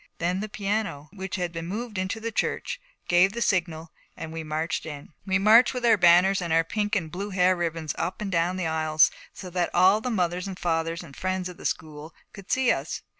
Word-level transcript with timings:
Then 0.17 0.39
the 0.39 0.49
piano, 0.49 1.09
which 1.13 1.35
had 1.35 1.51
been 1.51 1.67
moved 1.67 1.99
into 1.99 2.19
the 2.19 2.31
church, 2.31 2.81
gave 3.07 3.33
the 3.33 3.39
signal 3.43 3.91
and 4.17 4.33
we 4.33 4.43
marched 4.43 4.83
in. 4.87 5.09
We 5.27 5.37
marched 5.37 5.75
with 5.75 5.85
our 5.85 5.95
banners 5.95 6.41
and 6.41 6.51
our 6.51 6.63
pink 6.63 6.95
and 6.95 7.11
blue 7.11 7.29
hair 7.29 7.55
ribbons 7.55 7.93
up 7.99 8.19
and 8.19 8.31
down 8.31 8.57
the 8.57 8.65
aisles 8.65 9.11
so 9.31 9.51
that 9.51 9.69
all 9.75 10.01
the 10.01 10.09
Mothers 10.09 10.47
and 10.47 10.57
Fathers 10.57 11.03
and 11.03 11.15
Friends 11.15 11.47
of 11.49 11.57
the 11.57 11.65
School 11.65 12.15
could 12.33 12.51
see 12.51 12.71
us. 12.71 13.03